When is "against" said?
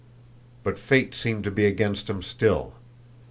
1.67-2.09